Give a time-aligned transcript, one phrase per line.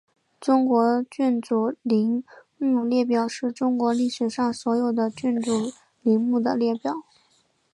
[0.39, 2.23] 中国君主陵
[2.57, 7.03] 墓列表是中国历史上所有的君主陵墓的列表。